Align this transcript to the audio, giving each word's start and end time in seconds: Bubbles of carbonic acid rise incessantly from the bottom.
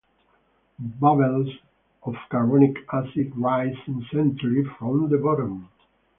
Bubbles 0.99 1.51
of 2.01 2.15
carbonic 2.31 2.75
acid 2.91 3.37
rise 3.37 3.75
incessantly 3.85 4.63
from 4.79 5.09
the 5.11 5.17
bottom. 5.19 5.69